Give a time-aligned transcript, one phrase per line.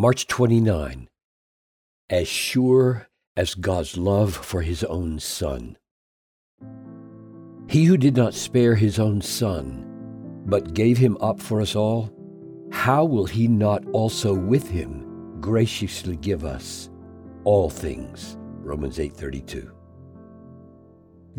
[0.00, 1.10] March 29.
[2.08, 5.76] As sure as God's love for his own Son.
[7.68, 9.84] He who did not spare his own Son,
[10.46, 12.10] but gave him up for us all,
[12.72, 16.88] how will he not also with him graciously give us
[17.44, 18.38] all things?
[18.62, 19.70] Romans 8:32.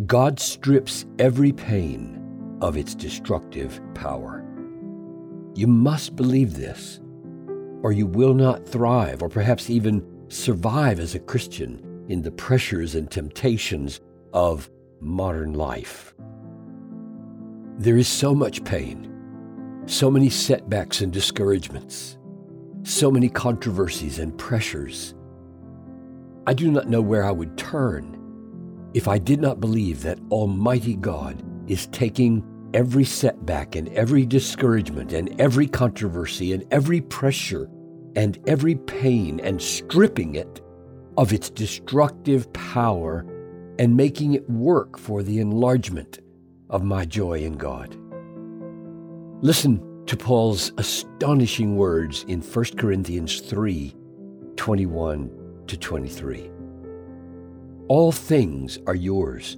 [0.05, 4.45] God strips every pain of its destructive power.
[5.55, 7.01] You must believe this,
[7.83, 12.95] or you will not thrive, or perhaps even survive as a Christian in the pressures
[12.95, 13.99] and temptations
[14.33, 14.69] of
[14.99, 16.13] modern life.
[17.77, 19.11] There is so much pain,
[19.87, 22.17] so many setbacks and discouragements,
[22.83, 25.15] so many controversies and pressures.
[26.47, 28.17] I do not know where I would turn
[28.93, 35.13] if I did not believe that Almighty God is taking every setback and every discouragement
[35.13, 37.69] and every controversy and every pressure
[38.15, 40.61] and every pain and stripping it
[41.17, 43.25] of its destructive power
[43.79, 46.19] and making it work for the enlargement
[46.69, 47.97] of my joy in God.
[49.41, 53.95] Listen to Paul's astonishing words in 1 Corinthians 3
[54.55, 55.31] 21
[55.67, 56.51] to 23.
[57.87, 59.57] All things are yours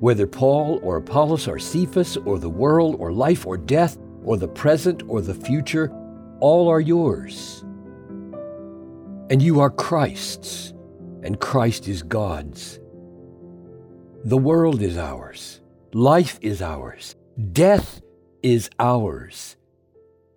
[0.00, 4.48] whether Paul or Apollos or Cephas or the world or life or death or the
[4.48, 5.92] present or the future,
[6.40, 7.62] all are yours.
[9.28, 10.72] And you are Christ's,
[11.22, 12.80] and Christ is God's.
[14.24, 15.60] The world is ours,
[15.92, 17.14] life is ours,
[17.52, 18.00] death
[18.42, 19.56] is ours,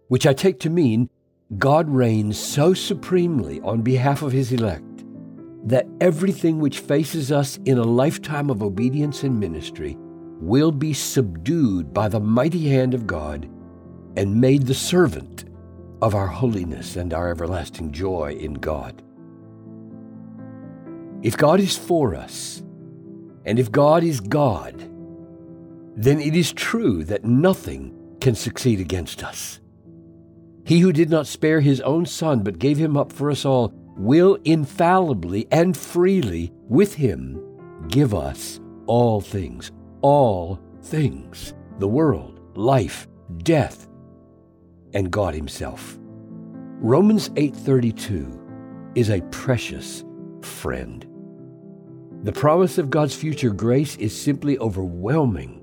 [0.10, 1.10] which I take to mean
[1.58, 4.93] God reigns so supremely on behalf of his elect
[5.66, 9.96] that everything which faces us in a lifetime of obedience and ministry
[10.40, 13.50] will be subdued by the mighty hand of God
[14.18, 15.46] and made the servant
[16.02, 19.02] of our holiness and our everlasting joy in God.
[21.22, 22.62] If God is for us,
[23.46, 24.78] and if God is God,
[25.96, 29.62] then it is true that nothing can succeed against us.
[30.66, 33.74] He who did not spare his own son, but gave him up for us all,
[33.98, 37.40] will infallibly and freely with him
[37.90, 39.72] give us all things,
[40.02, 43.08] all things, the world, life,
[43.44, 43.88] death,
[44.94, 45.98] and God himself.
[46.80, 48.40] Romans 8:32
[48.96, 50.04] is a precious
[50.42, 51.06] friend.
[52.24, 55.62] The promise of God's future grace is simply overwhelming.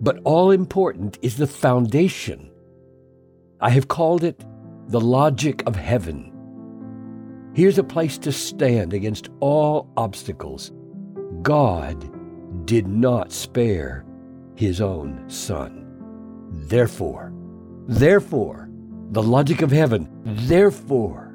[0.00, 2.50] But all important is the foundation.
[3.60, 4.44] I have called it
[4.88, 6.35] the logic of heaven
[7.56, 10.72] Here's a place to stand against all obstacles.
[11.40, 14.04] God did not spare
[14.56, 15.86] his own son.
[16.50, 17.32] Therefore,
[17.86, 18.68] therefore,
[19.12, 21.34] the logic of heaven, therefore,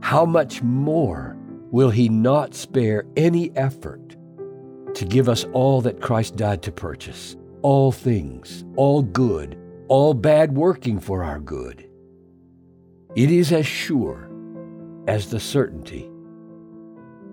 [0.00, 1.36] how much more
[1.70, 4.16] will he not spare any effort
[4.94, 7.36] to give us all that Christ died to purchase?
[7.62, 11.88] All things, all good, all bad working for our good.
[13.14, 14.29] It is as sure
[15.10, 16.08] as the certainty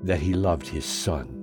[0.02, 1.37] that he loved his son.